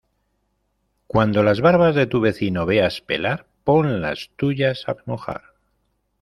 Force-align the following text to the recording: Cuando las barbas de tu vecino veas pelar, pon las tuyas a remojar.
Cuando 1.05 1.43
las 1.43 1.61
barbas 1.61 1.93
de 1.93 2.07
tu 2.07 2.21
vecino 2.21 2.65
veas 2.65 3.01
pelar, 3.01 3.45
pon 3.63 4.01
las 4.01 4.31
tuyas 4.35 4.85
a 4.89 4.93
remojar. 4.93 5.53